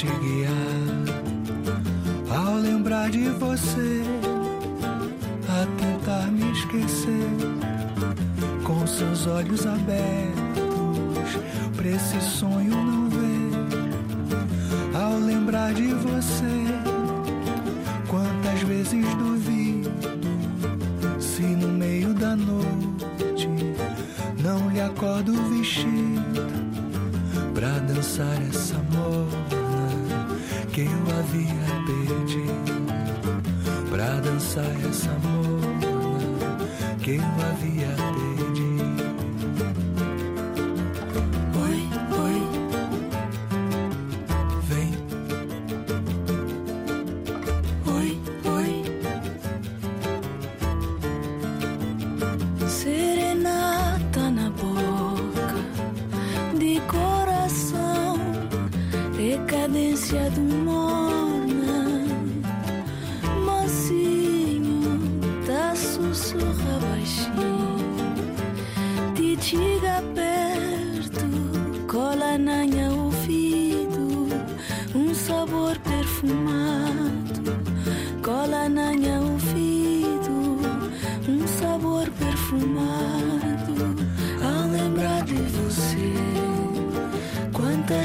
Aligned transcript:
te 0.00 0.06
guiar. 0.06 1.04
Ao 2.34 2.54
lembrar 2.54 3.10
de 3.10 3.28
você, 3.28 4.02
a 5.46 5.66
tentar 5.78 6.26
me 6.32 6.50
esquecer, 6.52 7.28
com 8.64 8.86
seus 8.86 9.26
olhos 9.26 9.66
abertos 9.66 10.09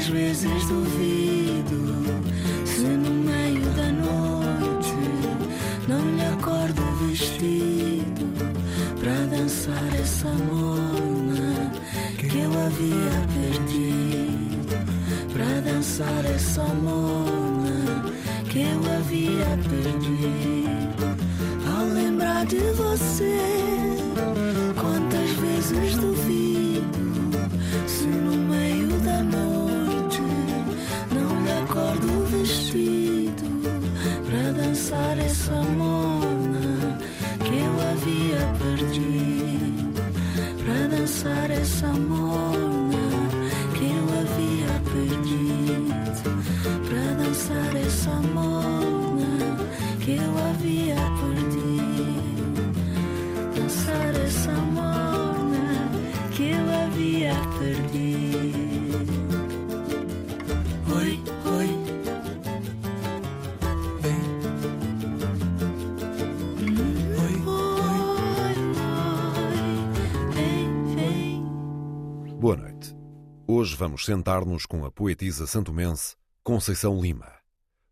às 0.06 0.12
vezes 0.12 0.66
duvido 0.66 2.04
se 2.64 2.86
no 2.86 3.10
meio 3.10 3.68
da 3.70 3.90
noite 3.90 4.94
não 5.88 6.00
lhe 6.14 6.24
acordo 6.26 6.80
vestido 7.08 8.24
para 9.00 9.26
dançar 9.36 9.94
essa 10.00 10.28
mona 10.28 11.72
que 12.18 12.38
eu 12.38 12.52
havia 12.52 13.18
perdido. 13.34 14.76
Para 15.32 15.60
dançar 15.72 16.24
essa 16.24 16.62
mona 16.62 18.04
que 18.48 18.60
eu 18.60 18.78
havia 18.96 19.58
perdido. 19.68 21.16
Ao 21.76 21.84
lembrar 21.84 22.46
de 22.46 22.60
você. 22.74 23.35
Vamos 73.78 74.06
sentar-nos 74.06 74.64
com 74.64 74.86
a 74.86 74.90
poetisa 74.90 75.46
santomense 75.46 76.16
Conceição 76.42 76.98
Lima, 76.98 77.30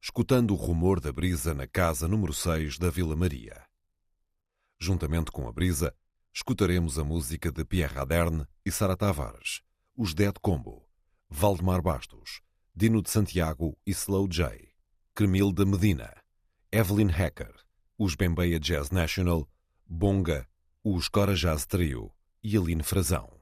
escutando 0.00 0.52
o 0.52 0.56
rumor 0.56 0.98
da 0.98 1.12
brisa 1.12 1.52
na 1.52 1.66
casa 1.66 2.08
número 2.08 2.32
6 2.32 2.78
da 2.78 2.88
Vila 2.88 3.14
Maria. 3.14 3.62
Juntamente 4.80 5.30
com 5.30 5.46
a 5.46 5.52
brisa, 5.52 5.94
escutaremos 6.32 6.98
a 6.98 7.04
música 7.04 7.52
de 7.52 7.66
Pierre 7.66 7.92
Raderne 7.92 8.46
e 8.64 8.72
Sara 8.72 8.96
Tavares, 8.96 9.60
os 9.94 10.14
Dead 10.14 10.32
Combo, 10.40 10.88
Valdemar 11.28 11.82
Bastos, 11.82 12.40
Dino 12.74 13.02
de 13.02 13.10
Santiago 13.10 13.76
e 13.86 13.90
Slow 13.90 14.26
J, 14.26 14.66
Cremil 15.14 15.52
de 15.52 15.66
Medina, 15.66 16.16
Evelyn 16.72 17.10
Hacker, 17.10 17.54
os 17.98 18.14
Bembeia 18.14 18.58
Jazz 18.58 18.88
National, 18.90 19.46
Bonga, 19.86 20.48
os 20.82 21.10
Cora 21.10 21.34
Jazz 21.34 21.66
Trio 21.66 22.10
e 22.42 22.56
Aline 22.56 22.82
Frazão. 22.82 23.33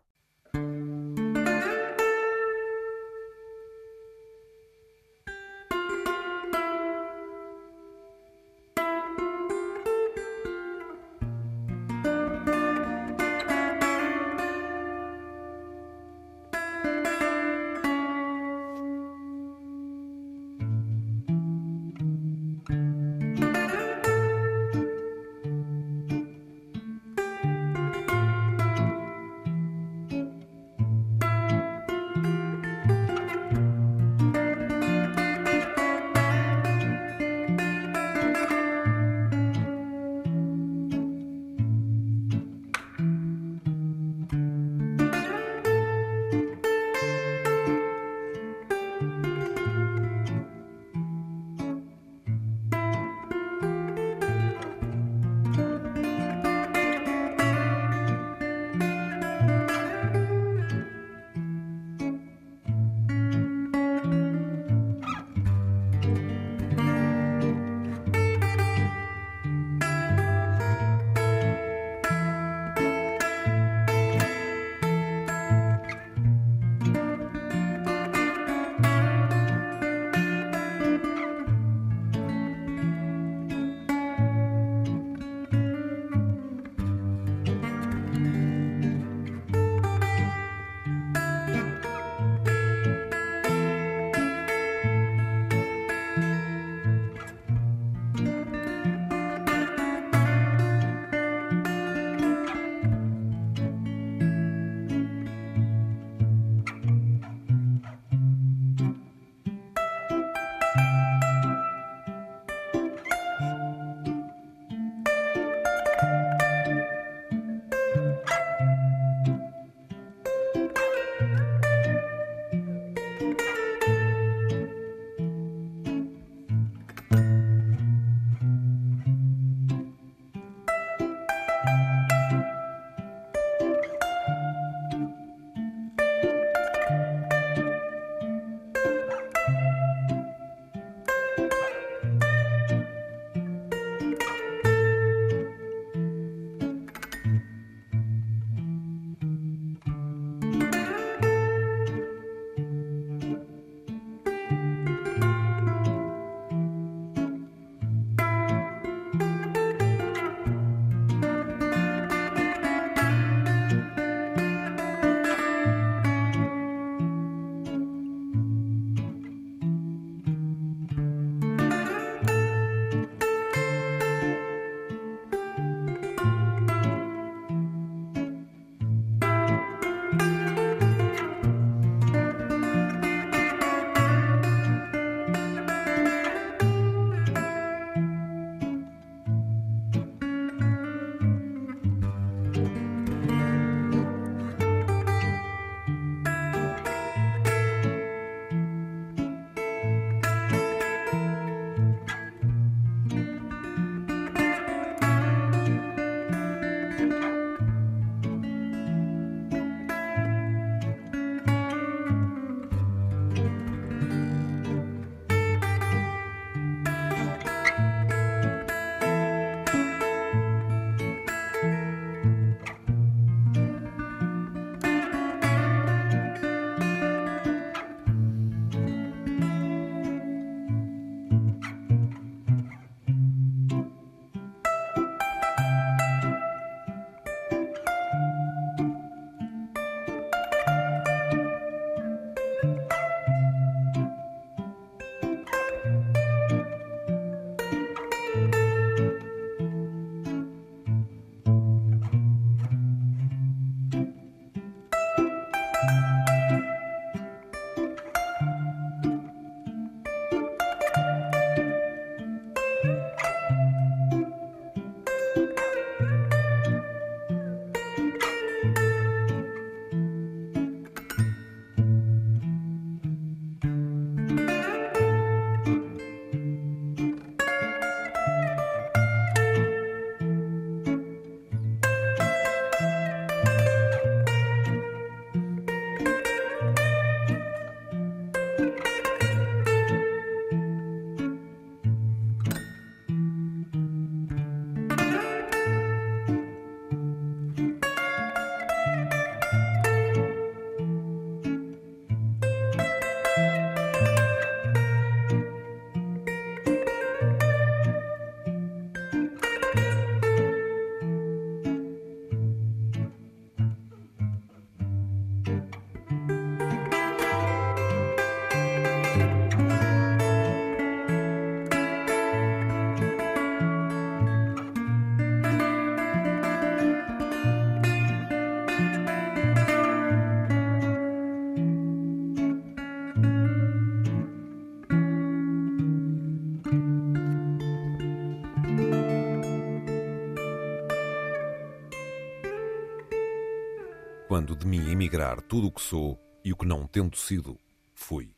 Quando 344.42 344.56
de 344.56 344.66
mim 344.66 344.90
emigrar 344.90 345.40
tudo 345.40 345.68
o 345.68 345.70
que 345.70 345.80
sou 345.80 346.18
e 346.44 346.52
o 346.52 346.56
que 346.56 346.66
não 346.66 346.84
tendo 346.84 347.16
sido, 347.16 347.56
fui. 347.94 348.34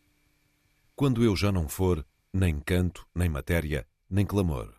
Quando 0.94 1.24
eu 1.24 1.34
já 1.34 1.50
não 1.50 1.66
for, 1.66 2.06
nem 2.30 2.60
canto, 2.60 3.08
nem 3.14 3.26
matéria, 3.26 3.88
nem 4.10 4.26
clamor. 4.26 4.70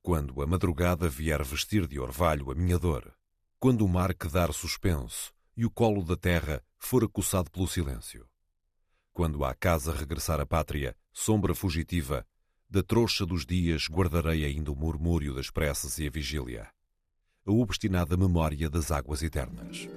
Quando 0.00 0.40
a 0.40 0.46
madrugada 0.46 1.08
vier 1.08 1.42
vestir 1.42 1.84
de 1.88 1.98
orvalho 1.98 2.48
a 2.48 2.54
minha 2.54 2.78
dor, 2.78 3.12
quando 3.58 3.84
o 3.84 3.88
mar 3.88 4.14
quedar 4.14 4.52
suspenso 4.54 5.32
e 5.56 5.66
o 5.66 5.70
colo 5.70 6.04
da 6.04 6.16
terra 6.16 6.62
for 6.78 7.02
acossado 7.02 7.50
pelo 7.50 7.66
silêncio, 7.66 8.24
quando 9.12 9.44
à 9.44 9.52
casa 9.52 9.92
regressar 9.92 10.38
a 10.38 10.46
pátria, 10.46 10.96
sombra 11.12 11.56
fugitiva, 11.56 12.24
da 12.68 12.84
trouxa 12.84 13.26
dos 13.26 13.44
dias 13.44 13.88
guardarei 13.90 14.44
ainda 14.44 14.70
o 14.70 14.76
murmúrio 14.76 15.34
das 15.34 15.50
preces 15.50 15.98
e 15.98 16.06
a 16.06 16.10
vigília, 16.10 16.70
a 17.44 17.50
obstinada 17.50 18.16
memória 18.16 18.70
das 18.70 18.92
águas 18.92 19.24
eternas. 19.24 19.88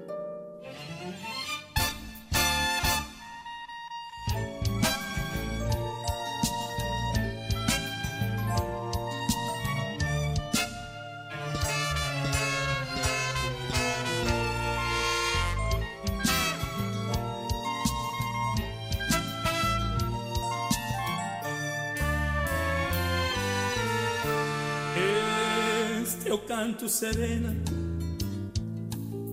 Canto 26.83 26.89
serena 26.89 27.55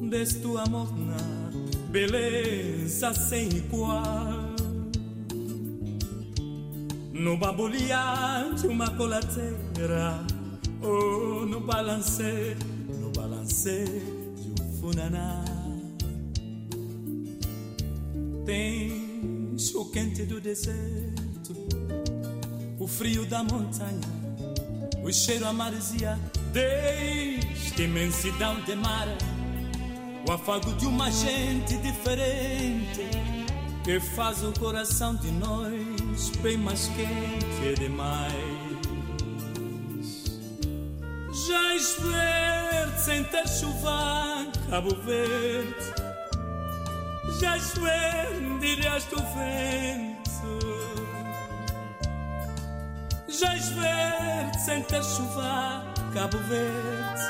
deste 0.09 0.47
amor 0.47 0.93
na 0.97 1.17
beleza 1.91 3.13
sem 3.15 3.49
igual. 3.49 4.51
No 7.13 7.37
babulhar 7.37 8.55
de 8.55 8.67
uma 8.67 8.89
colateira, 8.97 10.25
ou 10.81 11.43
oh, 11.43 11.47
no 11.47 11.61
balance, 11.61 12.57
no 13.01 13.11
balance 13.11 13.85
de 14.37 14.63
um 14.63 14.81
funaná. 14.81 15.45
Tens 18.47 19.75
o 19.75 19.85
quente 19.91 20.25
do 20.25 20.41
deserto, 20.41 21.55
o 22.79 22.87
frio 22.87 23.27
da 23.27 23.43
montanha, 23.43 24.01
o 25.05 25.13
cheiro 25.13 25.47
a 25.47 25.53
Desde 26.53 27.85
imensidão 27.85 28.61
de 28.63 28.75
mar, 28.75 29.07
o 30.29 30.33
afago 30.33 30.73
de 30.75 30.87
uma 30.87 31.11
gente 31.11 31.77
diferente 31.79 33.09
que 33.85 34.01
faz 34.01 34.43
o 34.43 34.53
coração 34.59 35.15
de 35.15 35.31
nós 35.33 36.31
bem 36.43 36.57
mais 36.57 36.89
quente 36.89 37.79
demais. 37.79 38.35
Já 41.47 41.71
verde 42.03 43.01
sem 43.01 43.25
ter 43.25 43.49
chuva, 43.49 44.47
Cabo 44.69 44.95
Verde. 45.05 45.75
Já 47.41 47.57
verde, 47.57 48.67
ilhas 48.67 49.05
do 49.05 49.17
vento. 49.17 50.21
Já 53.29 53.55
verde 53.55 54.61
sem 54.65 54.83
ter 54.83 55.05
chuva. 55.05 56.00
Cabo 56.13 56.39
Verde. 56.39 57.21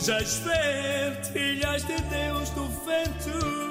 Já 0.00 0.18
ver 0.18 1.20
ilhas 1.34 1.82
de 1.84 1.96
Deus 2.02 2.50
do 2.50 2.68
vento. 2.84 3.67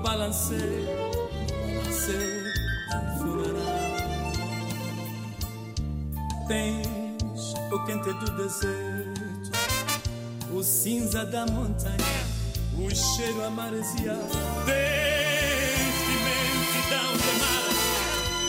Ou 0.00 0.06
no 0.06 0.08
balance, 0.08 0.54
no 0.54 1.74
balance 1.74 2.12
Tens 6.48 7.54
o 7.70 7.84
quente 7.84 8.12
do 8.12 8.30
deserto, 8.36 9.52
o 10.52 10.62
cinza 10.64 11.24
da 11.24 11.46
montanha, 11.46 11.96
o 12.76 12.90
cheiro 12.90 13.44
a 13.44 13.50
maresia. 13.50 14.18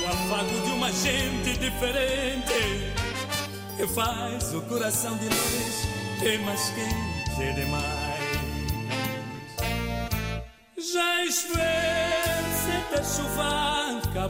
afago 0.07 0.61
de 0.65 0.71
uma 0.71 0.91
gente 0.91 1.57
diferente 1.59 2.93
que 3.77 3.87
faz 3.87 4.53
o 4.53 4.61
coração 4.61 5.15
de 5.17 5.25
nós 5.25 5.87
ter 6.19 6.39
mais 6.39 6.71
quente 6.71 7.53
demais. 7.53 8.00
Já 8.00 8.00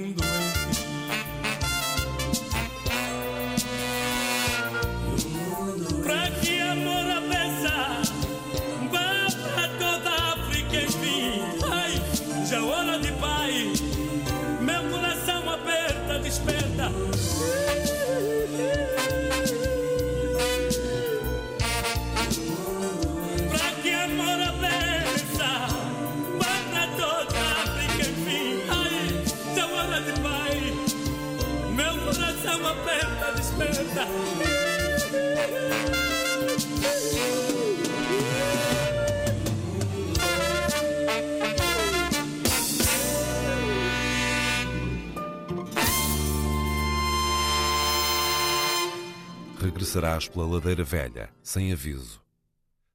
Regressarás 50.13 50.27
pela 50.27 50.46
ladeira 50.46 50.84
velha, 50.84 51.34
sem 51.41 51.72
aviso. 51.74 52.22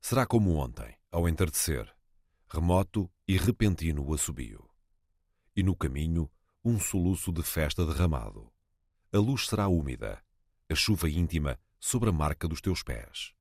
Será 0.00 0.25
como 0.25 0.54
ontem, 0.54 0.94
ao 1.10 1.28
entardecer, 1.28 1.92
remoto 2.48 3.10
e 3.26 3.37
repentino 3.37 4.04
o 4.06 4.14
assobio. 4.14 4.64
E 5.56 5.62
no 5.62 5.75
caminho, 5.75 6.30
um 6.64 6.78
soluço 6.78 7.32
de 7.32 7.42
festa 7.42 7.84
derramado. 7.84 8.48
A 9.12 9.18
luz 9.18 9.48
será 9.48 9.66
úmida, 9.66 10.22
a 10.70 10.75
chuva 10.75 11.10
íntima 11.10 11.58
sobre 11.80 12.08
a 12.10 12.12
marca 12.12 12.46
dos 12.46 12.60
teus 12.60 12.84
pés. 12.84 13.32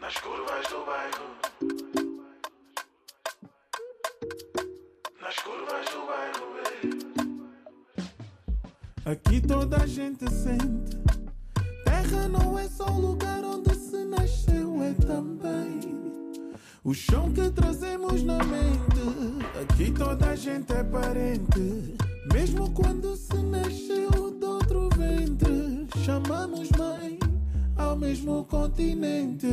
Nas 0.00 0.16
curvas 0.18 0.68
do 0.68 0.86
bairro. 0.86 1.36
Nas 5.20 5.36
curvas 5.40 5.90
do 5.90 6.06
bairro. 6.06 6.48
Aqui 9.04 9.40
toda 9.40 9.82
a 9.82 9.86
gente 9.86 10.30
sente. 10.30 11.07
Terra 11.88 12.28
não 12.28 12.58
é 12.58 12.68
só 12.68 12.84
o 12.86 13.00
lugar 13.00 13.42
onde 13.44 13.74
se 13.74 14.04
nasceu, 14.04 14.82
é 14.82 14.92
também 14.92 15.80
o 16.84 16.94
chão 16.94 17.30
que 17.32 17.50
trazemos 17.50 18.22
na 18.22 18.38
mente. 18.44 19.42
Aqui 19.60 19.90
toda 19.90 20.30
a 20.30 20.36
gente 20.36 20.72
é 20.72 20.84
parente. 20.84 21.94
Mesmo 22.32 22.70
quando 22.70 23.16
se 23.16 23.36
nasceu 23.36 24.30
de 24.38 24.44
outro 24.44 24.88
ventre, 24.96 25.86
chamamos 26.04 26.70
mãe 26.78 27.18
ao 27.76 27.96
mesmo 27.96 28.44
continente. 28.44 29.46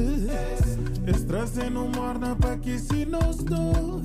Esse 1.07 1.25
trazendo 1.25 1.89
morna 1.95 2.35
para 2.35 2.57
que 2.57 2.77
se 2.79 3.05
nos 3.05 3.37
dor. 3.37 4.01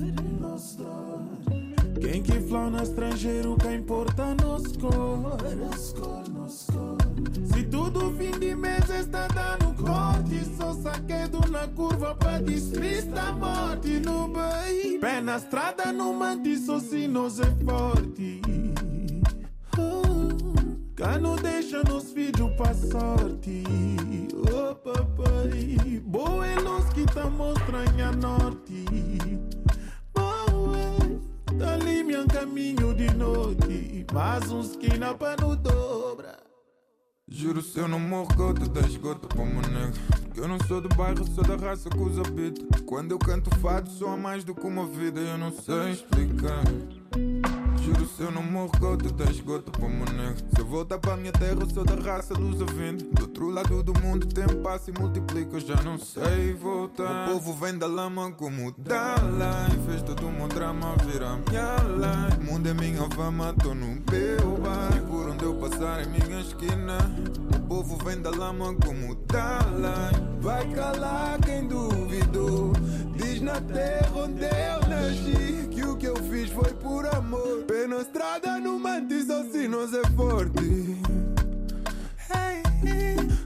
Quem 2.01 2.21
que 2.21 2.41
flauta 2.41 2.83
estrangeiro, 2.83 3.55
quem 3.57 3.75
importa 3.75 4.35
nos 4.35 4.75
cor. 4.75 5.37
Se 7.53 7.63
tudo 7.63 7.80
mês 8.61 8.89
está 8.89 9.27
dando 9.27 9.73
corte, 9.83 10.45
só 10.55 10.73
saquedo 10.73 11.39
na 11.49 11.67
curva 11.67 12.15
para 12.15 12.39
despistar 12.39 13.29
a 13.29 13.33
morte 13.33 13.99
no 13.99 14.27
bem. 14.27 14.99
Pé 14.99 15.19
na 15.19 15.37
estrada, 15.37 15.91
no 15.91 16.13
mante, 16.13 16.55
só 16.57 16.79
se 16.79 17.07
nós 17.07 17.39
é 17.39 17.51
forte. 17.65 18.41
Cá 20.95 21.17
não 21.17 21.35
deixa 21.35 21.81
nos 21.83 22.13
filhos 22.13 22.51
pra 22.55 22.73
sorte. 22.75 23.63
Oh, 24.53 24.75
papai. 24.75 25.99
Boa 26.05 26.45
é 26.45 26.61
nós 26.61 26.87
que 26.93 27.03
tá 27.07 27.27
mostrando 27.27 28.01
a 28.01 28.11
norte. 28.11 28.85
Boa, 30.13 31.57
tá 31.57 31.73
ali 31.73 32.03
meu 32.03 32.27
caminho 32.27 32.93
de 32.93 33.11
noite. 33.15 34.05
Mais 34.13 34.51
uns 34.51 34.71
esquina 34.71 35.15
pra 35.15 35.35
no 35.37 35.55
dobra. 35.55 36.50
Juro 37.33 37.61
se 37.61 37.79
eu 37.79 37.87
não 37.87 37.97
morro 37.97 38.27
gota, 38.35 38.67
10 38.67 38.97
gota 38.97 39.25
para 39.25 39.45
meu 39.45 39.61
nego 39.61 39.93
Que 40.33 40.41
eu 40.41 40.49
não 40.49 40.57
sou 40.67 40.81
do 40.81 40.89
bairro, 40.89 41.25
sou 41.33 41.45
da 41.45 41.55
raça 41.55 41.89
que 41.89 41.97
os 41.97 42.19
habita 42.19 42.83
Quando 42.85 43.11
eu 43.11 43.17
canto 43.17 43.49
fado, 43.59 43.89
sou 43.89 44.09
a 44.09 44.17
mais 44.17 44.43
do 44.43 44.53
que 44.53 44.67
uma 44.67 44.85
vida 44.85 45.21
Eu 45.21 45.37
não 45.37 45.49
sei 45.49 45.91
explicar 45.91 46.61
Juro 48.01 48.07
se 48.07 48.23
eu 48.23 48.31
não 48.31 48.41
morro 48.41 48.71
gota, 48.79 49.11
10 49.11 49.41
gota 49.41 49.71
para 49.71 49.87
meu 49.87 50.05
nego 50.05 50.37
Se 50.55 50.59
eu 50.59 50.65
voltar 50.65 50.97
para 50.97 51.17
minha 51.17 51.31
terra, 51.31 51.57
sou 51.71 51.83
da 51.83 51.95
raça 51.95 52.33
dos 52.33 52.61
avinde 52.61 53.03
Do 53.05 53.23
outro 53.23 53.49
lado 53.49 53.83
do 53.83 53.93
mundo, 53.99 54.25
tempo 54.25 54.55
passa 54.57 54.89
e 54.89 54.99
multiplica 54.99 55.57
Eu 55.57 55.59
já 55.59 55.75
não 55.83 55.97
sei 55.97 56.53
voltar. 56.53 57.29
O 57.29 57.33
povo 57.33 57.53
vem 57.53 57.77
da 57.77 57.85
lama 57.85 58.31
como 58.31 58.73
Dalai. 58.77 59.69
Fez 59.87 60.01
todo 60.01 60.27
o 60.27 60.31
meu 60.31 60.47
drama 60.47 60.95
virar 61.05 61.37
minha 61.37 61.75
life. 61.77 62.41
O 62.41 62.51
mundo 62.51 62.69
é 62.69 62.73
minha 62.73 63.09
fama, 63.11 63.53
tô 63.61 63.73
no 63.73 63.87
meu 63.87 64.57
bar 64.59 64.97
E 64.97 65.01
por 65.01 65.29
onde 65.29 65.43
eu 65.43 65.55
passar 65.55 66.01
é 66.01 66.05
minha 66.05 66.41
esquina. 66.41 66.97
O 67.55 67.59
povo 67.67 67.97
vem 68.03 68.21
da 68.21 68.31
lama 68.31 68.73
como 68.85 69.15
Dalai. 69.27 70.11
Vai 70.39 70.67
calar 70.71 71.39
quem 71.41 71.67
duvidou. 71.67 72.73
Diz 73.15 73.41
na 73.41 73.61
terra 73.61 74.11
onde 74.15 74.43
eu 74.43 74.89
nasci 74.89 75.70
Que 76.51 76.57
o 76.57 76.63
que 76.63 76.69
fiz 76.69 76.73
foi 76.73 76.73
por 76.73 77.05
amor 77.15 77.63
Pé 77.67 77.85
estrada 78.01 78.59
no 78.59 78.79
mantis 78.79 79.29
assim 79.29 79.67
nós 79.67 79.93
é 79.93 80.01
forte 80.15 80.97
hey. 82.29 82.61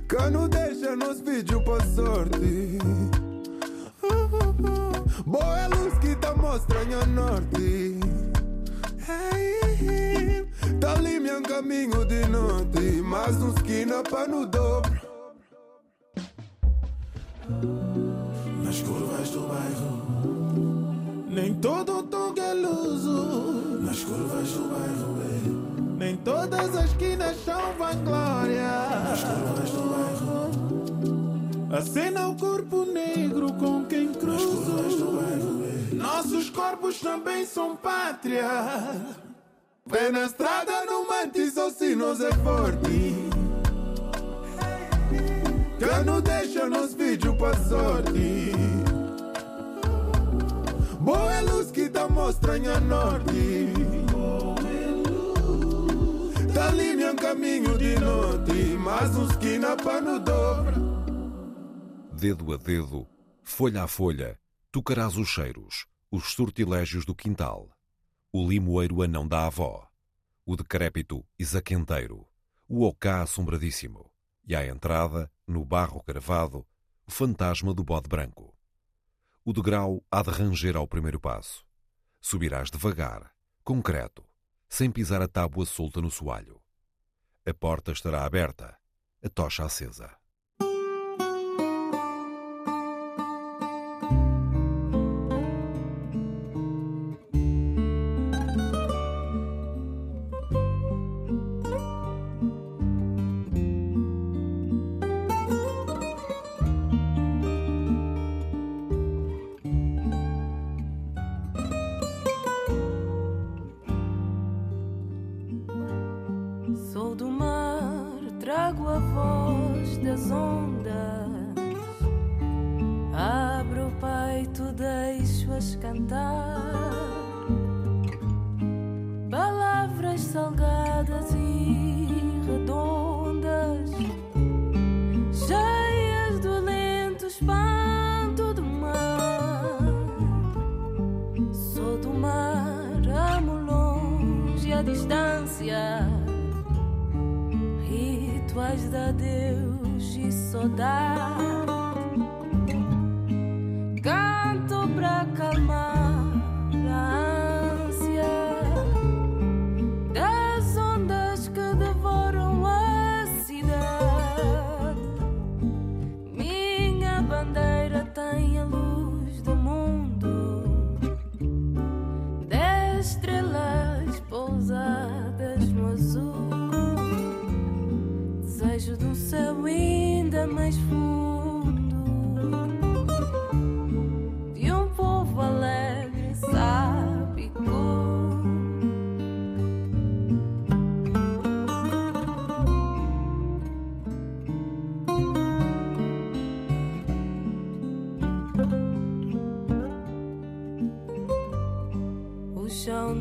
Cano 0.07 0.47
deixa 0.47 0.95
nos 0.95 1.21
vídeos 1.21 1.63
pra 1.63 1.85
sorte 1.85 2.79
uh, 4.01 4.07
uh, 4.07 4.49
uh. 4.49 5.23
Boa 5.23 5.67
luz 5.67 5.97
que 5.99 6.15
tá 6.15 6.35
mostrando 6.35 6.95
a 6.95 7.05
norte 7.05 7.99
Tá 10.79 10.93
ali 10.93 11.19
meu 11.19 11.41
caminho 11.41 12.05
de 12.05 12.27
noite 12.27 13.01
Mais 13.01 13.35
um 13.41 13.53
esquina 13.53 14.01
pra 14.03 14.27
no 14.27 14.45
dobro 14.45 15.01
Nas 18.63 18.81
curvas 18.81 19.29
do 19.29 19.47
bairro. 19.47 20.34
Nem 21.35 21.53
todo 21.55 22.01
toque 22.03 22.39
é 22.39 22.53
luso. 22.53 23.81
Nas 23.81 24.05
curvas 24.05 24.51
do 24.51 24.69
bairro, 24.69 25.17
é. 25.21 25.97
Nem 25.97 26.15
todas 26.15 26.77
as 26.77 26.85
esquinas 26.85 27.35
são 27.43 27.73
vanglória. 27.73 28.69
Nas 29.03 29.21
curvas 29.21 29.69
do 29.69 29.81
bairro. 29.89 31.77
Acena 31.77 32.29
o 32.29 32.37
corpo 32.37 32.85
negro 32.85 33.51
com 33.51 33.83
quem 33.83 34.13
cruza. 34.13 34.81
Nas 34.81 34.95
do 34.95 35.11
bairro, 35.11 35.63
é. 35.65 35.95
Nossos 35.95 36.49
corpos 36.49 37.01
também 37.01 37.45
são 37.45 37.75
pátria. 37.75 38.47
Pé 39.91 40.11
na 40.11 40.27
estrada, 40.27 40.85
no 40.85 41.05
mantis, 41.05 41.57
ou 41.57 41.69
se 41.69 41.95
nós 41.95 42.21
é 42.21 42.31
forte. 42.31 43.13
Cano 45.81 46.21
deixa 46.21 46.69
nos 46.69 46.93
vídeos 46.93 47.35
pra 47.35 47.53
sorte. 47.55 48.74
Boa 51.05 51.35
é 51.35 51.41
luz 51.41 51.69
que 51.69 51.87
tá 51.87 52.09
mostrando 52.09 52.71
a 52.71 52.79
norte. 52.79 53.31
Tá 56.51 56.69
ali 56.69 56.95
meu 56.95 57.15
caminho 57.15 57.77
de 57.77 57.99
noite. 57.99 58.75
Mais 58.79 59.15
um 59.15 59.27
esquina 59.27 59.77
pra 59.77 60.01
no 60.01 60.19
dobra. 60.19 60.73
Dedo 62.11 62.51
a 62.53 62.57
dedo, 62.57 63.07
folha 63.43 63.83
a 63.83 63.87
folha, 63.87 64.39
tocarás 64.71 65.15
os 65.15 65.29
cheiros, 65.29 65.85
os 66.09 66.33
sortilégios 66.33 67.05
do 67.05 67.13
quintal. 67.13 67.69
O 68.33 68.49
limoeiro 68.49 69.03
anão 69.03 69.27
da 69.27 69.45
avó, 69.45 69.87
o 70.43 70.55
decrépito 70.55 71.23
isaquenteiro, 71.37 72.25
o 72.67 72.83
ocá 72.83 73.21
assombradíssimo. 73.21 74.09
E 74.47 74.55
à 74.55 74.65
entrada, 74.65 75.31
no 75.45 75.63
barro 75.63 76.03
gravado, 76.03 76.65
o 77.05 77.11
fantasma 77.11 77.75
do 77.75 77.83
bode 77.83 78.09
branco. 78.09 78.54
O 79.47 79.53
degrau 79.53 80.03
há 80.10 80.23
de 80.23 80.31
ranger 80.31 80.75
ao 80.75 80.88
primeiro 80.88 81.19
passo. 81.19 81.63
Subirás 82.19 82.71
devagar, 82.71 83.31
concreto, 83.63 84.25
sem 84.67 84.89
pisar 84.89 85.21
a 85.21 85.27
tábua 85.27 85.67
solta 85.67 86.01
no 86.01 86.10
soalho. 86.10 86.60
A 87.45 87.53
porta 87.53 87.91
estará 87.91 88.25
aberta, 88.25 88.75
a 89.23 89.29
tocha 89.29 89.63
acesa. 89.63 90.17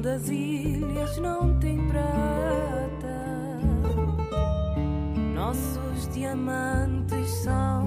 Das 0.05 0.29
ilhas 0.29 1.17
não 1.17 1.59
tem 1.61 1.79
prata. 1.88 2.05
Nossos 5.35 6.09
diamantes 6.12 7.27
são 7.43 7.84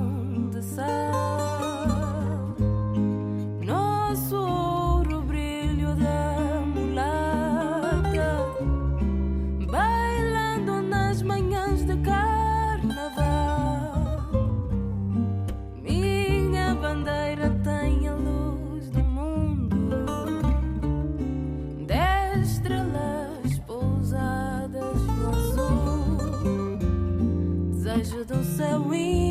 Desejo 28.67 28.79
de 28.89 29.26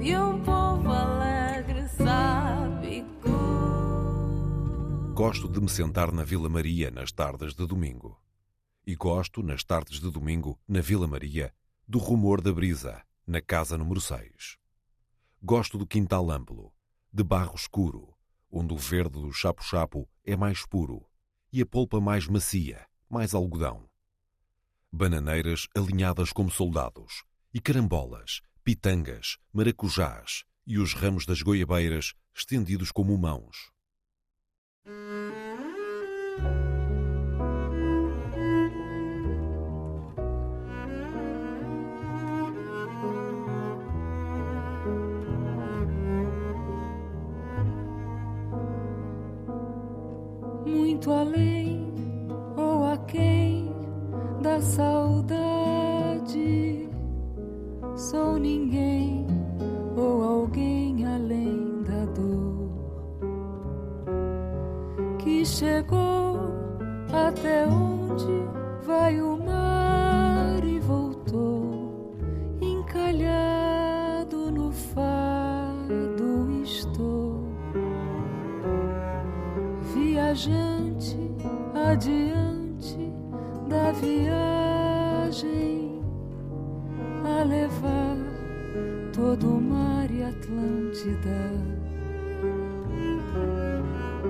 de 0.00 0.16
um 0.16 0.40
povo 0.42 0.88
alegre, 0.90 1.88
sábico. 1.88 3.30
Gosto 5.14 5.48
de 5.48 5.60
me 5.60 5.68
sentar 5.68 6.12
na 6.12 6.24
Vila 6.24 6.48
Maria 6.48 6.90
nas 6.90 7.10
tardes 7.12 7.54
de 7.54 7.66
domingo. 7.66 8.20
E 8.86 8.94
gosto, 8.94 9.42
nas 9.42 9.64
tardes 9.64 10.00
de 10.00 10.10
domingo, 10.10 10.58
na 10.68 10.80
Vila 10.80 11.06
Maria, 11.06 11.52
do 11.86 11.98
rumor 11.98 12.40
da 12.40 12.52
brisa, 12.52 13.02
na 13.26 13.40
casa 13.40 13.76
número 13.76 14.00
6. 14.00 14.58
Gosto 15.42 15.76
do 15.76 15.86
quintal 15.86 16.30
amplo, 16.30 16.72
de 17.12 17.22
barro 17.22 17.54
escuro, 17.54 18.14
onde 18.50 18.72
o 18.72 18.78
verde 18.78 19.20
do 19.20 19.32
chapo-chapo 19.32 20.08
é 20.24 20.36
mais 20.36 20.64
puro 20.64 21.06
e 21.52 21.60
a 21.60 21.66
polpa 21.66 22.00
mais 22.00 22.26
macia, 22.26 22.86
mais 23.08 23.34
algodão. 23.34 23.88
Bananeiras 24.96 25.66
alinhadas 25.74 26.32
como 26.32 26.52
soldados, 26.52 27.24
e 27.52 27.58
carambolas, 27.60 28.40
pitangas, 28.62 29.38
maracujás 29.52 30.44
e 30.64 30.78
os 30.78 30.94
ramos 30.94 31.26
das 31.26 31.42
goiabeiras 31.42 32.14
estendidos 32.32 32.92
como 32.92 33.18
mãos. 33.18 33.72
muito 50.64 51.10
além 51.10 51.92
ou 52.56 52.84
aquém 52.84 53.33
da 54.54 54.60
saudade. 54.60 55.38
Sou 57.96 58.38
ninguém 58.38 59.26
ou 59.96 60.22
alguém 60.22 61.04
além 61.06 61.82
da 61.82 62.04
dor 62.12 62.70
que 65.18 65.44
chegou 65.44 66.52
até 67.12 67.66
onde 67.66 68.46
vai 68.86 69.20
o 69.20 69.36
mar 69.38 70.64
e 70.64 70.78
voltou 70.78 72.14
encalhado 72.60 74.52
no 74.52 74.70
fado 74.70 76.62
estou 76.62 77.44
viajante 79.94 81.18
adiante 81.74 82.53
da 83.74 83.90
viagem 83.90 85.50
a 87.24 87.42
levar 87.42 88.16
todo 89.12 89.56
o 89.56 89.60
mar 89.60 90.08
e 90.10 90.22
Atlântida. 90.22 91.50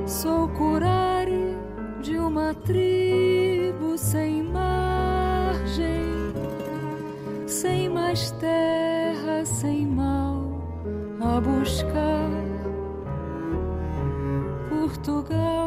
Sou 0.07 0.48
curare 0.48 1.57
de 2.00 2.16
uma 2.16 2.54
tribo 2.54 3.98
sem 3.98 4.42
margem, 4.44 6.33
sem 7.46 7.90
mais 7.90 8.30
terra, 8.33 9.44
sem 9.44 9.87
mal 9.87 10.42
a 11.20 11.40
buscar. 11.40 12.30
Portugal 14.70 15.63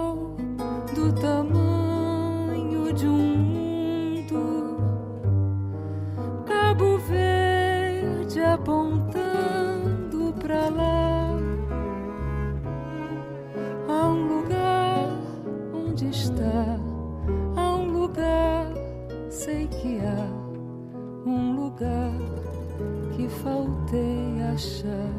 achar. 24.58 25.14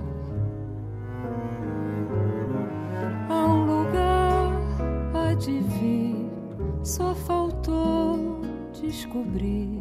Há 3.29 3.47
um 3.47 3.67
lugar 3.67 4.53
a 5.13 5.37
vir, 5.61 6.29
só 6.83 7.15
faltou 7.15 8.41
descobrir 8.83 9.78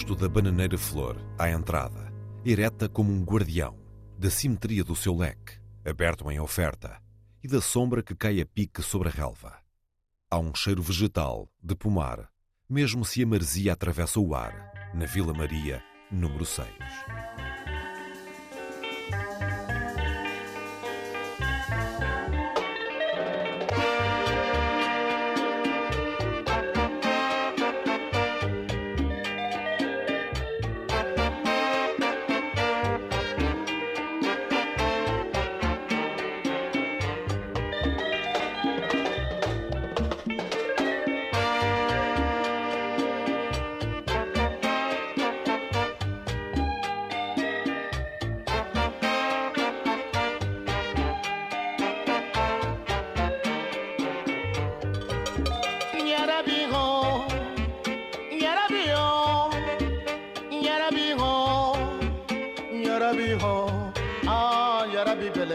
Gosto 0.00 0.16
da 0.16 0.30
bananeira 0.30 0.78
flor, 0.78 1.18
à 1.38 1.50
entrada, 1.50 2.10
ereta 2.42 2.88
como 2.88 3.12
um 3.12 3.22
guardião, 3.22 3.78
da 4.18 4.30
simetria 4.30 4.82
do 4.82 4.96
seu 4.96 5.14
leque, 5.14 5.60
aberto 5.84 6.30
em 6.30 6.40
oferta, 6.40 6.98
e 7.44 7.46
da 7.46 7.60
sombra 7.60 8.02
que 8.02 8.14
cai 8.14 8.40
a 8.40 8.46
pique 8.46 8.80
sobre 8.80 9.08
a 9.08 9.12
relva. 9.12 9.58
Há 10.30 10.38
um 10.38 10.54
cheiro 10.54 10.82
vegetal, 10.82 11.50
de 11.62 11.74
pomar, 11.76 12.30
mesmo 12.66 13.04
se 13.04 13.22
a 13.22 13.26
maresia 13.26 13.74
atravessa 13.74 14.18
o 14.18 14.34
ar, 14.34 14.72
na 14.94 15.04
Vila 15.04 15.34
Maria, 15.34 15.82
número 16.10 16.46
6. 16.46 16.66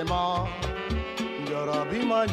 ma 0.08 0.48
Gotta 1.50 1.86
be 1.90 2.04
my 2.04 2.26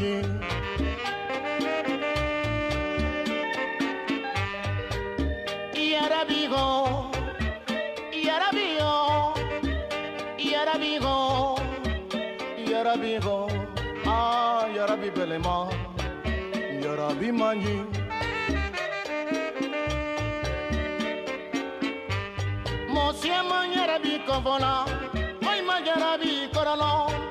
Yarabigo 5.75 7.11
Yarabigo 8.13 9.35
Yarabigo 10.39 11.59
Yarabigo 12.71 13.37
Ah 14.07 14.67
Yarabi 14.75 15.11
Belema 15.15 15.71
Yarabi 16.83 17.33
Mani 17.33 17.85
Monsieur 22.95 23.43
Manyarabi 23.51 24.25
Kovola 24.27 24.85
Moi 25.43 25.61
Manyarabi 25.69 26.51
Korolon 26.53 27.22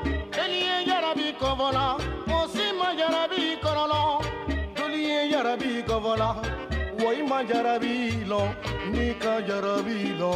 ko 1.51 1.57
voilà 1.57 1.97
o 2.35 2.47
si 2.47 2.65
ma 2.79 2.89
jarabi 2.99 3.59
kɔrɔlɔ 3.63 4.01
Doli 4.75 5.01
e 5.17 5.31
jarabi 5.31 5.83
ko 5.87 5.95
woi 5.99 6.19
wa 7.03 7.11
i 7.19 7.21
ma 7.29 7.39
jarabi 7.43 8.25
lo. 8.25 8.41
n'i 8.91 9.13
ka 9.21 9.33
jarabi 9.47 10.15
lɔ 10.21 10.33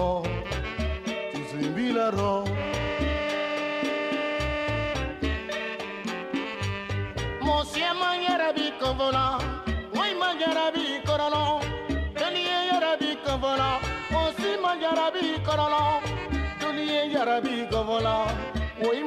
tusun 1.32 1.66
b'i 1.76 1.88
la 1.98 2.08
rɔ. 2.18 2.34
mɔsiɛ 7.46 7.92
ma 8.02 8.10
jarabi 8.24 8.68
ko 8.80 8.90
voilà 9.00 9.26
ma 10.20 10.30
jarabi 10.42 10.86
kɔrɔlɔ 11.08 11.44
joli 12.20 12.42
ye 12.50 12.60
jarabi 12.70 13.12
ko 13.24 13.34
voilà 13.42 13.70
o 14.20 14.22
ma 14.64 14.72
jarabi 14.84 15.26
kɔrɔlɔ 15.48 15.84
joli 16.60 16.84
ye 16.94 17.02
jarabi 17.14 17.56
ko 17.72 17.80
voilà 17.88 18.16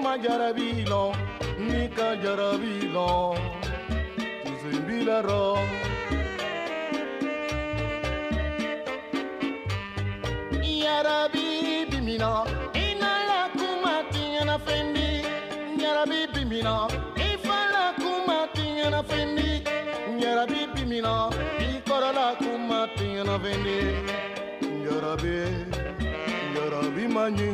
ma 0.04 0.12
jarabi 0.16 0.68
lɔ 0.92 1.27
nika 1.68 2.16
jarabilo 2.22 3.36
tizuimbilaro 4.44 5.58
yarabi 10.84 11.86
bimina 11.90 12.44
inala 12.74 13.40
kumatinyana 13.58 14.58
fendi. 14.66 15.08
Yarabi 15.82 16.20
bimina 16.34 16.74
ifala 17.16 17.84
kumatinyana 18.00 19.02
fendi. 19.02 19.62
Yarabi 20.22 20.60
bimina 20.74 21.30
ikorala 21.68 22.26
kumatinyana 22.40 23.38
fendi. 23.42 23.78
Yarabi 24.86 25.36
yarabi 26.56 27.04
manyi 27.14 27.50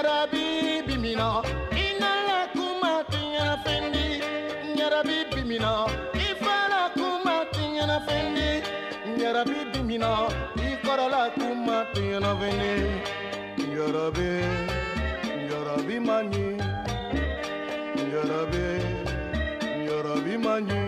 Nyarabi 0.00 0.80
bimina. 0.88 1.42
Inala 1.76 2.48
kumati 2.56 3.18
nyana 3.32 3.56
fendi. 3.64 4.04
Nyarabi 4.76 5.16
bimina. 5.34 5.72
Ifala 6.14 6.88
kumati 6.96 7.60
nyana 7.74 8.00
fendi. 8.06 8.48
Nyarabi 9.18 9.58
bimina. 9.72 10.10
Ikorola 10.56 11.30
kumati 11.36 12.00
nyana 12.00 12.32
fendi. 12.40 12.72
Nyarabi 13.60 14.30
Nyarabi 15.48 16.00
mani 16.00 16.46
Nyarabi 18.08 18.64
Nyarabi 19.84 20.34
mani 20.44 20.80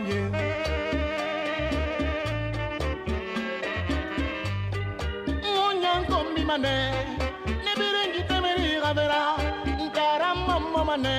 onion. 0.00 0.32
Munyanko 5.42 6.18
mi 6.34 6.42
mane, 6.44 6.76
mama 10.72 10.96
ne, 10.96 11.16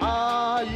ay. 0.00 0.68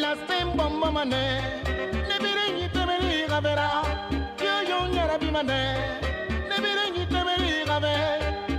Las 0.00 0.18
mama 0.56 1.04
ne 1.04 1.67
gavera 3.38 3.68
yoyo 4.44 4.78
nyara 4.94 5.16
bimane 5.22 5.60
nebire 6.48 6.84
nyitemeri 6.94 7.52
gave 7.70 7.94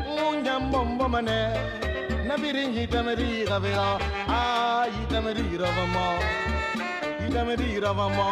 ngunyam 0.07 0.71
bombo 0.71 1.05
mane. 1.13 1.39
Nebire 2.27 2.63
nyitemeri 2.67 3.29
gavera 3.49 3.87
ah 4.37 4.85
yitemeri 4.95 5.57
ravama 5.61 6.05
yitemeri 7.21 7.69
ravama 7.83 8.27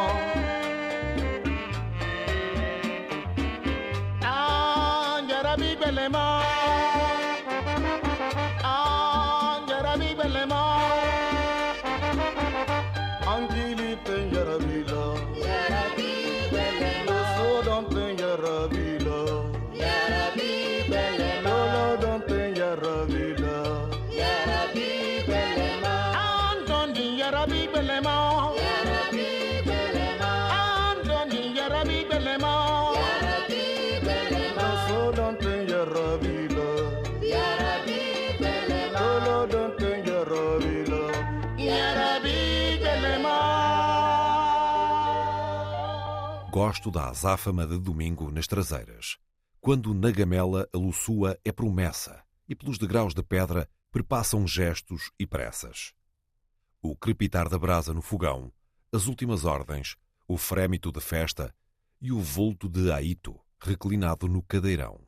ah 4.24 5.20
nyara 5.28 5.54
bi 5.60 5.70
belema. 5.82 6.26
Gosto 46.60 46.90
da 46.90 47.10
azáfama 47.10 47.68
de 47.68 47.78
domingo 47.78 48.32
nas 48.32 48.48
traseiras, 48.48 49.20
quando 49.62 49.94
na 49.94 50.10
gamela 50.10 50.68
a 50.74 50.78
luçua 50.80 51.38
é 51.46 51.52
promessa 51.52 52.24
e 52.50 52.56
pelos 52.56 52.80
degraus 52.80 53.14
de 53.14 53.22
pedra 53.22 53.70
perpassam 53.92 54.48
gestos 54.48 55.12
e 55.20 55.28
pressas. 55.28 55.94
O 56.82 56.96
crepitar 56.96 57.48
da 57.48 57.60
brasa 57.60 57.94
no 57.94 58.02
fogão, 58.02 58.52
as 58.92 59.06
últimas 59.06 59.46
ordens, 59.46 59.98
o 60.28 60.36
frémito 60.36 60.92
de 60.92 61.00
festa 61.00 61.54
e 62.02 62.12
o 62.12 62.20
vulto 62.20 62.68
de 62.68 62.92
Aito 62.92 63.40
reclinado 63.62 64.28
no 64.28 64.42
cadeirão. 64.42 65.00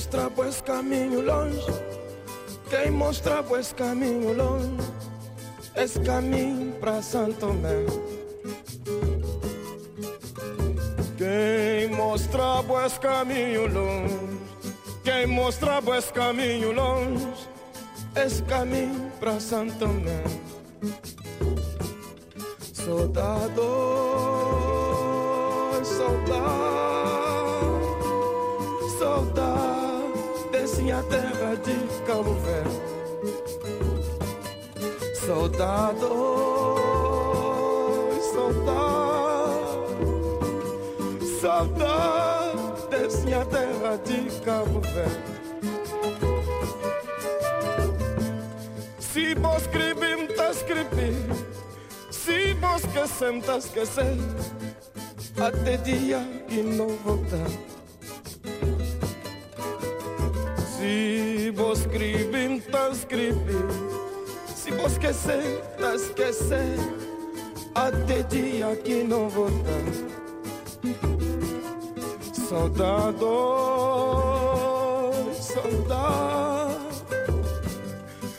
Mostra 0.00 0.30
pois 0.30 0.62
caminho 0.62 1.20
longe, 1.20 1.66
quem 2.70 2.90
mostra 2.90 3.42
pois 3.42 3.70
caminho 3.74 4.32
longe, 4.32 4.90
esse 5.76 6.00
caminho 6.00 6.72
para 6.80 7.02
Santo 7.02 7.34
Tomé. 7.34 7.84
Quem 11.18 11.94
mostra 11.94 12.62
pois 12.66 12.96
caminho 12.96 13.66
longe, 13.66 14.38
quem 15.04 15.26
mostra 15.26 15.82
pois 15.82 16.10
caminho 16.10 16.72
longe, 16.72 17.28
esse 18.16 18.42
caminho 18.44 19.12
para 19.20 19.38
Santo 19.38 19.74
Tomé. 19.80 20.24
Soldado, 22.72 23.62
soldado 25.84 26.89
terra 31.04 31.56
de 31.56 31.74
Cabo 32.06 32.34
Verde. 32.34 32.80
Saudade, 35.14 36.00
saudade, 38.32 39.60
saudade 41.40 42.88
desse 42.90 43.22
minha 43.24 43.44
terra 43.44 43.96
de 44.04 44.40
Cabo 44.40 44.80
Verde. 44.80 45.30
Se 48.98 49.34
vos 49.34 49.62
escrever, 49.62 50.34
tá 50.36 50.50
escrever. 50.50 51.14
Se 52.10 52.54
vos 52.54 52.84
esquecer, 52.84 53.42
tá 53.42 53.58
esquecer. 53.58 54.16
Até 55.36 55.76
dia 55.78 56.20
que 56.48 56.62
não 56.62 56.88
voltar. 57.04 57.69
Se 60.80 61.50
vos 61.50 61.80
escrever, 61.80 62.62
tá 62.70 62.88
escrever. 62.88 63.68
Se 64.54 64.70
vos 64.70 64.92
esquecer, 64.92 65.60
tá 65.78 65.94
esquecer. 65.94 66.78
Até 67.74 68.22
dia 68.22 68.74
que 68.76 69.04
não 69.04 69.28
voltar. 69.28 69.84
Saudade, 72.48 73.18
saudade, 75.38 76.74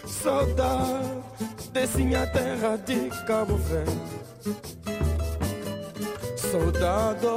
saudade 0.08 1.22
desse 1.72 2.00
minha 2.00 2.26
terra 2.26 2.76
de 2.76 3.12
Cabo 3.28 3.56
Verde. 3.58 4.02
Saudade, 6.38 7.28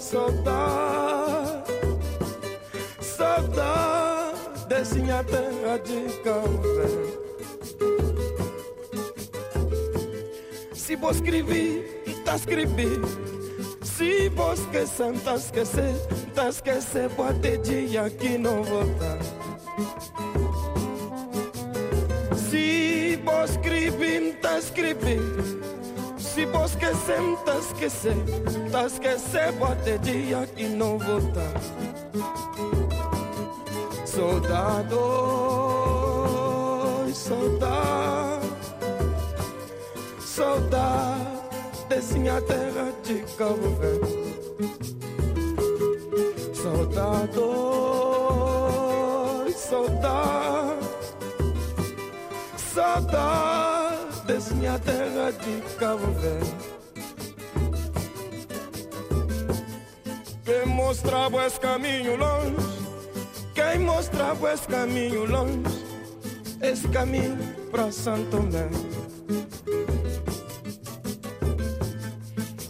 saudade, 0.00 1.17
saudade 3.18 4.94
minha 4.94 5.24
terra 5.24 5.76
de 5.78 6.06
Verde. 6.76 7.18
Se 10.72 10.94
vou 10.94 11.10
escrever, 11.10 12.22
tá 12.24 12.36
escrever. 12.36 13.00
Se 13.82 14.28
vou 14.28 14.54
esquecer, 14.54 15.12
tá 15.24 15.34
esquecer, 15.34 15.94
tá 16.32 16.48
esquecer, 16.48 17.10
pode 17.10 17.58
dia 17.58 18.08
que 18.08 18.38
não 18.38 18.62
voltar. 18.62 19.18
Se 22.36 23.16
vou 23.24 23.44
escrever, 23.44 24.38
tá 24.40 24.58
escrever. 24.58 25.20
Se 26.18 26.46
vou 26.46 26.64
esquecer, 26.64 27.36
tá 27.44 27.58
esquecer, 27.58 28.16
tá 28.70 28.86
esquecer, 28.86 29.52
pode 29.58 29.98
dia 29.98 30.46
que 30.54 30.68
não 30.68 30.96
voltar. 30.98 32.47
Soldado, 34.18 34.98
soldado, 37.14 38.48
saudade 40.20 41.38
desse 41.88 42.18
minha 42.18 42.42
terra 42.42 42.92
de 43.04 43.14
Cabo 43.36 43.70
Verde. 43.78 44.34
Saudade, 46.52 47.38
saudade, 49.54 50.88
saudade 52.56 54.20
desse 54.26 54.54
minha 54.54 54.80
terra 54.80 55.30
de 55.30 55.62
Cabo 55.76 56.10
Verde. 56.20 56.56
Quem 60.44 60.66
mostrava 60.66 61.46
esse 61.46 61.60
caminho 61.60 62.16
longe, 62.16 62.77
quem 63.58 63.80
mostrava 63.80 64.52
esse 64.52 64.68
caminho 64.68 65.24
longe, 65.24 65.84
esse 66.62 66.86
caminho 66.86 67.36
para 67.72 67.90
Santo 67.90 68.30
Tomé. 68.30 68.68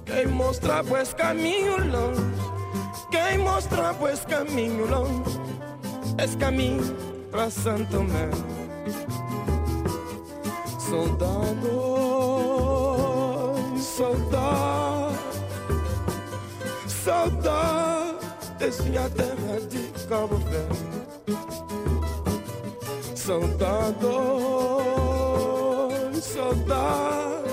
Quem 0.06 0.26
mostra 0.28 0.82
pues 0.82 1.12
caminho 1.12 1.76
longe, 1.90 2.22
quem 3.10 3.36
mostra 3.36 3.92
pues 3.92 4.24
caminho 4.24 4.86
longe, 4.86 5.38
esse 6.24 6.38
caminho 6.38 6.96
pra 7.30 7.50
Santo 7.50 8.02
Mé. 8.04 8.30
Soldado, 10.88 11.68
soldado, 13.78 15.18
soldado, 16.88 18.18
desce 18.58 18.96
a 18.96 19.10
terra 19.10 19.60
de 19.68 19.97
Cabo 20.08 20.38
Verde. 20.38 20.88
Soldado, 23.14 24.10
soldado, 26.18 27.44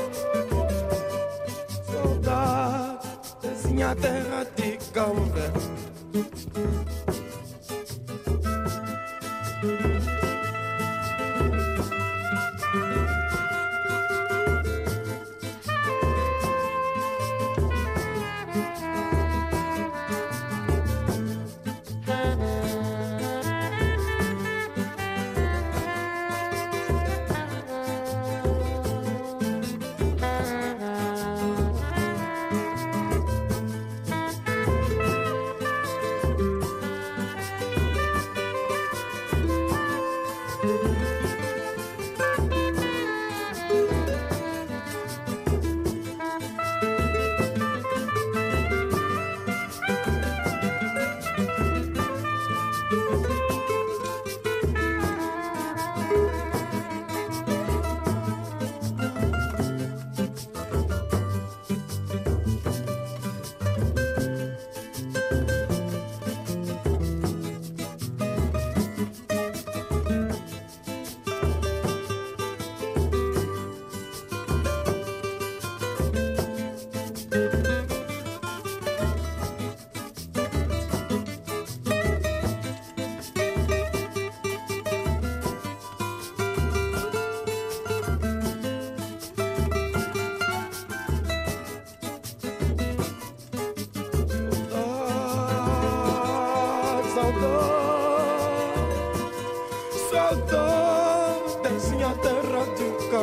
soldado, 1.86 2.99
desce 3.41 3.84
a 3.84 3.95
terra 3.95 4.45
de 4.56 4.80
Cabo 4.93 5.26
Verde. 5.34 5.60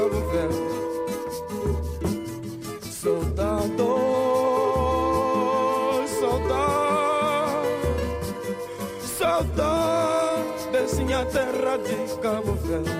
De 0.02 0.08
Cabo 0.08 0.20
Verde. 0.32 0.56
Soldado, 2.90 3.88
saudade, 6.20 7.68
saudade, 9.18 10.70
desce 10.72 11.02
a 11.12 11.24
terra 11.26 11.76
de 11.78 12.20
Cabo 12.20 12.52
Verde. 12.54 12.90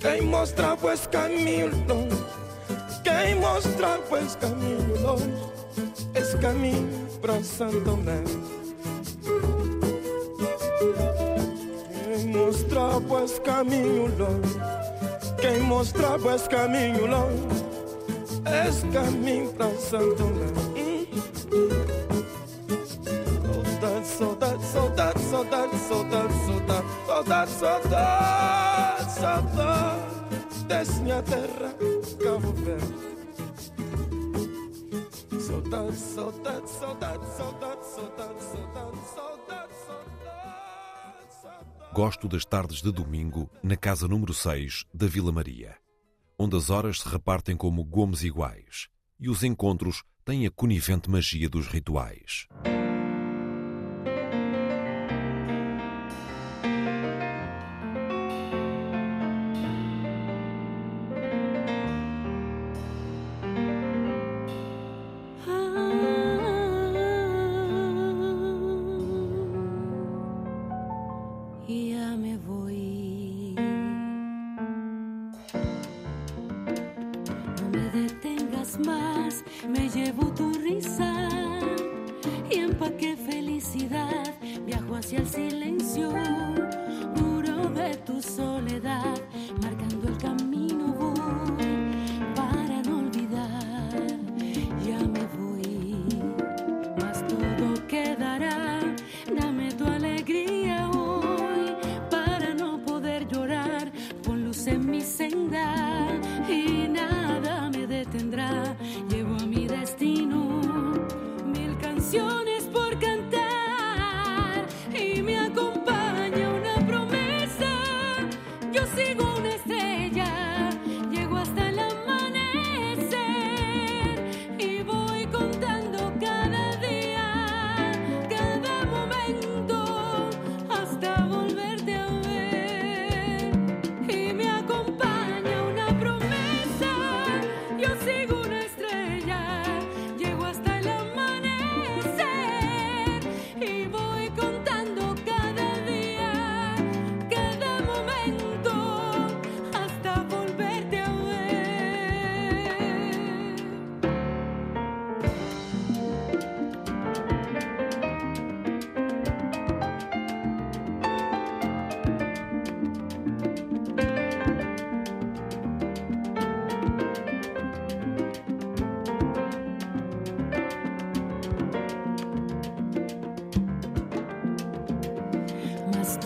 Quem 0.00 0.22
mostra 0.22 0.76
pues 0.76 1.06
caminho 1.06 1.70
longe, 1.88 2.24
quem 3.04 3.34
mostra 3.36 3.98
pues 4.08 4.36
caminho 4.36 5.00
longe, 5.00 5.32
esse 6.14 6.36
caminho 6.38 6.88
pra 7.20 7.42
Santo 7.42 7.80
Tomé. 7.80 8.57
Quem 12.68 12.76
mostra 12.76 13.00
pues 13.08 13.38
caminho 13.38 14.18
longe, 14.18 14.60
quem 15.40 15.60
mostra 15.60 16.18
pues 16.18 16.46
caminho 16.48 17.06
longe, 17.06 17.64
esse 18.68 18.86
caminho 18.88 19.50
pra 19.54 19.70
Santo 19.76 20.16
Tomé. 20.16 20.48
Saudade, 24.04 24.06
saudade, 24.06 24.64
saudade, 24.64 25.78
saudade, 25.78 25.78
saudade, 25.86 26.34
saudade, 27.06 27.50
saudade, 27.50 29.12
saudade, 29.12 30.64
desce 30.66 31.00
minha 31.00 31.22
terra, 31.22 31.74
Cabo 32.22 32.52
Verde. 32.52 32.94
Saudade, 35.40 35.96
saudade, 35.96 36.68
saudade, 36.68 37.24
saudade, 37.36 37.84
saudade, 37.84 37.84
saudade, 37.84 38.40
saudade, 38.42 38.98
saudade. 39.14 39.87
Gosto 41.98 42.28
das 42.28 42.44
tardes 42.44 42.80
de 42.80 42.92
domingo 42.92 43.50
na 43.60 43.76
casa 43.76 44.06
número 44.06 44.32
6 44.32 44.84
da 44.94 45.08
Vila 45.08 45.32
Maria, 45.32 45.74
onde 46.38 46.56
as 46.56 46.70
horas 46.70 47.00
se 47.00 47.08
repartem 47.08 47.56
como 47.56 47.82
gomos 47.82 48.22
iguais 48.22 48.86
e 49.18 49.28
os 49.28 49.42
encontros 49.42 50.04
têm 50.24 50.46
a 50.46 50.50
conivente 50.52 51.10
magia 51.10 51.48
dos 51.48 51.66
rituais. 51.66 52.46
Más, 78.76 79.44
me 79.66 79.88
llevo 79.88 80.26
tu 80.34 80.52
risa 80.52 81.28
y 82.50 82.58
empaqué 82.58 83.16
felicidad. 83.16 84.34
Viajo 84.66 84.96
hacia 84.96 85.20
el 85.20 85.28
silencio 85.28 86.12
duro 87.16 87.70
de 87.70 87.96
tu 87.98 88.20
soledad, 88.20 89.16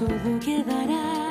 todo 0.07 0.41
quedará. 0.41 1.22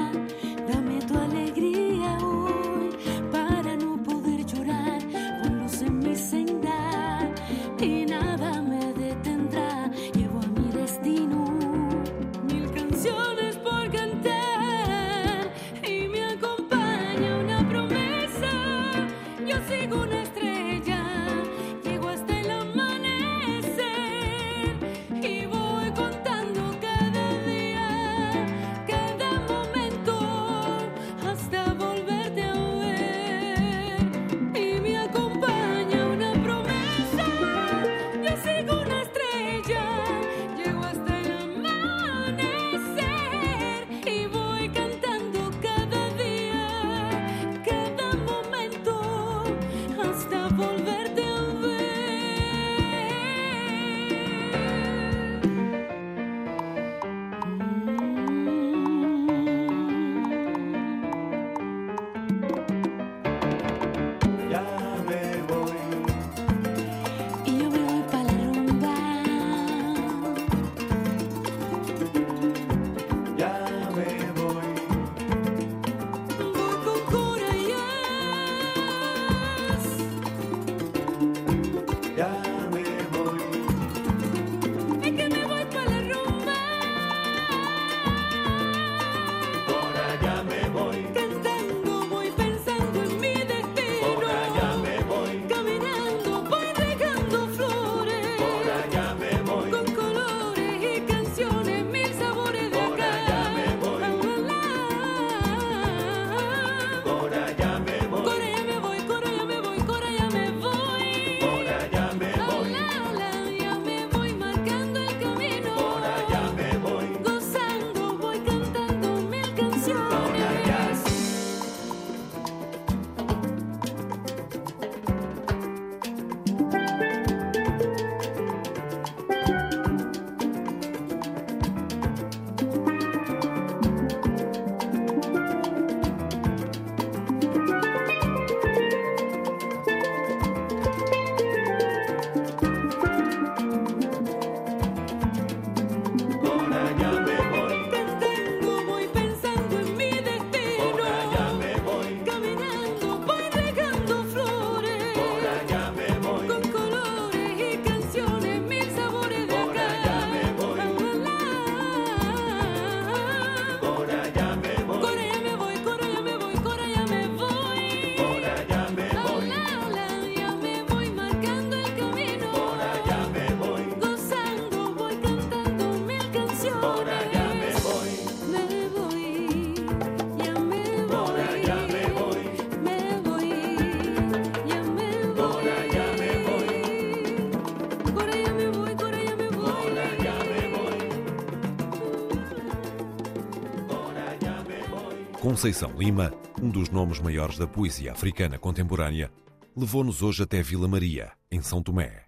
Conceição 195.51 195.91
Lima, 195.97 196.31
um 196.61 196.69
dos 196.69 196.89
nomes 196.89 197.19
maiores 197.19 197.57
da 197.57 197.67
poesia 197.67 198.13
africana 198.13 198.57
contemporânea, 198.57 199.29
levou-nos 199.75 200.21
hoje 200.21 200.43
até 200.43 200.61
Vila 200.61 200.87
Maria, 200.87 201.33
em 201.51 201.61
São 201.61 201.83
Tomé. 201.83 202.23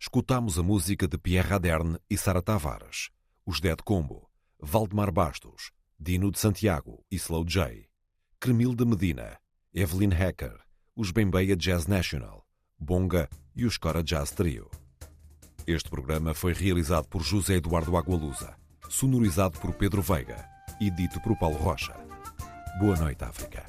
Escutamos 0.00 0.58
a 0.58 0.62
música 0.62 1.06
de 1.06 1.18
Pierre 1.18 1.52
Aderne 1.52 1.98
e 2.08 2.16
Sara 2.16 2.40
Tavares, 2.40 3.10
os 3.44 3.60
Dead 3.60 3.78
Combo, 3.84 4.30
Valdemar 4.58 5.12
Bastos, 5.12 5.72
Dino 6.00 6.30
de 6.30 6.38
Santiago 6.38 7.04
e 7.10 7.16
Slow 7.16 7.44
J, 7.44 7.86
Cremil 8.40 8.74
de 8.74 8.86
Medina, 8.86 9.36
Evelyn 9.74 10.14
Hacker, 10.14 10.58
os 10.96 11.10
Bembeia 11.10 11.54
Jazz 11.54 11.86
National, 11.86 12.46
Bonga 12.78 13.28
e 13.54 13.66
os 13.66 13.76
Cora 13.76 14.02
Jazz 14.02 14.30
Trio. 14.30 14.70
Este 15.66 15.90
programa 15.90 16.32
foi 16.32 16.54
realizado 16.54 17.06
por 17.08 17.22
José 17.22 17.56
Eduardo 17.56 17.94
Agualusa, 17.94 18.56
sonorizado 18.88 19.60
por 19.60 19.74
Pedro 19.74 20.00
Veiga 20.00 20.48
e 20.80 20.90
dito 20.90 21.20
por 21.20 21.38
Paulo 21.38 21.58
Rocha. 21.58 22.11
Boa 22.78 22.96
noite, 22.96 23.24
África. 23.24 23.64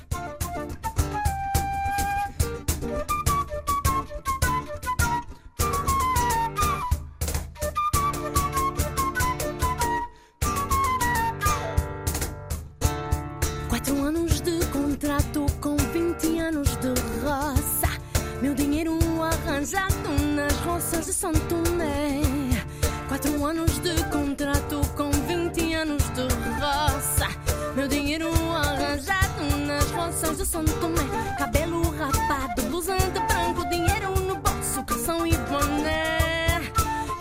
De 30.43 30.49
São 30.49 30.65
Tomé. 30.65 31.35
Cabelo 31.37 31.89
rapado, 31.91 32.61
blusão 32.63 32.97
de 32.97 33.19
branco, 33.27 33.67
dinheiro 33.69 34.11
no 34.19 34.35
bolso, 34.35 34.83
calção 34.85 35.25
e 35.25 35.35
boné. 35.37 36.59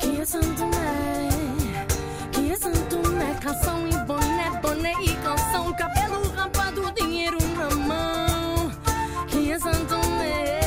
Que 0.01 0.21
é 0.21 0.25
São 0.25 0.41
Tomé, 0.41 1.29
que 2.33 2.51
é 2.51 2.57
São 2.57 2.73
Tomé, 2.91 3.35
calção 3.41 3.87
e 3.87 3.97
boné, 4.07 4.51
boné 4.61 4.93
e 5.03 5.15
calção, 5.23 5.73
cabelo 5.75 6.29
rapado, 6.35 6.93
dinheiro 6.93 7.39
na 7.57 7.75
mão. 7.77 8.71
Que 9.29 9.53
é 9.53 9.59
São 9.59 9.87
Tomé. 9.87 10.61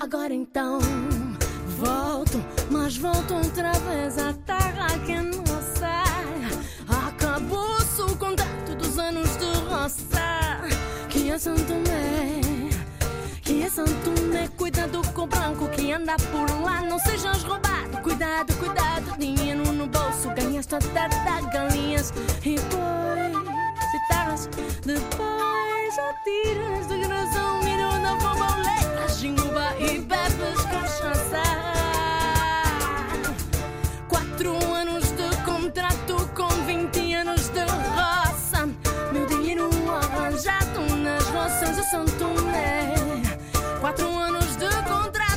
Agora 0.00 0.34
então, 0.34 0.80
volto, 1.78 2.44
mas 2.70 2.96
volto 2.96 3.34
outra 3.34 3.72
vez 3.72 4.18
à 4.18 4.32
é 11.38 11.40
São 11.40 11.54
Tomé, 11.54 12.40
que 13.42 13.62
é 13.62 13.70
São 13.70 13.84
Tomé. 13.84 14.48
Cuidado 14.56 15.00
com 15.12 15.22
o 15.22 15.26
branco 15.28 15.68
que 15.68 15.92
anda 15.92 16.16
por 16.32 16.50
lá. 16.64 16.80
Não 16.80 16.98
sejas 16.98 17.44
roubado. 17.44 17.96
Cuidado, 18.02 18.52
cuidado. 18.54 19.16
Dinheiro 19.16 19.72
no 19.72 19.86
bolso, 19.86 20.30
ganha 20.30 20.34
galinhas, 20.34 20.66
totata 20.66 21.40
galinhas. 21.52 22.12
E 22.44 22.56
depois, 22.56 23.32
guitarras, 23.92 24.50
depois 24.84 25.98
atiras 26.10 26.88
de 26.88 27.06
graça, 27.06 27.52
milho 27.62 27.98
na 28.00 28.16
borboleta, 28.16 29.08
jinguba 29.16 29.76
e 29.78 30.00
bebes 30.00 30.62
cachaça. 30.72 31.42
Quatro 34.08 34.56
anos 34.74 35.04
de 35.12 35.36
contrato 35.44 36.28
com 36.34 36.48
20 36.66 37.14
anos 37.14 37.48
de 37.50 37.60
roça. 37.60 38.27
Arranjado 40.38 40.96
nas 40.98 41.24
roças 41.30 41.74
de 41.74 41.90
São 41.90 42.04
Tomé. 42.04 42.94
Quatro 43.80 44.06
anos 44.06 44.56
de 44.56 44.68
contrato 44.88 45.27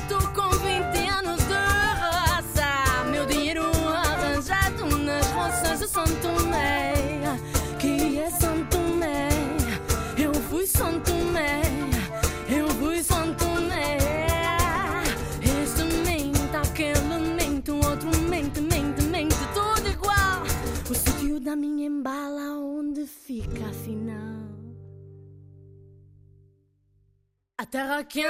terra 27.72 28.04
que 28.04 28.22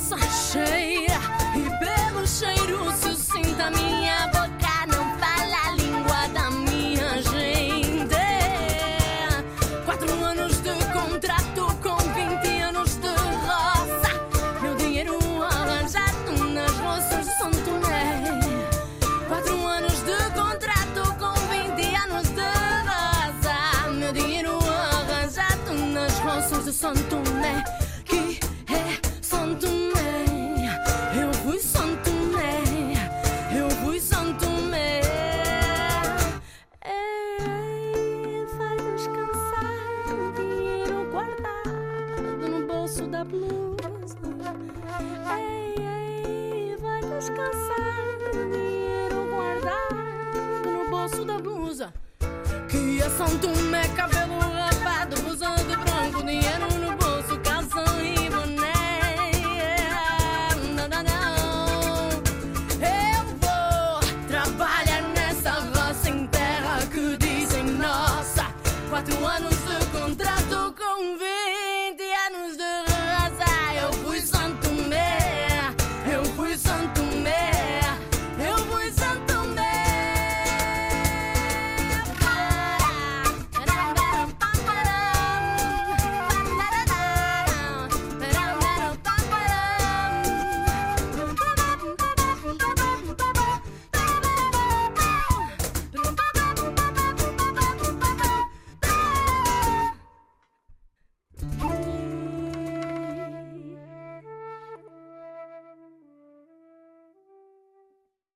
só 0.00 0.18
cheira 0.18 1.20
e 1.54 1.62
pelo 1.78 2.26
cheiro 2.26 2.92
se 2.96 3.14
sinta 3.14 3.66
a 3.66 3.70
minha 3.70 4.26
boca 4.26 4.67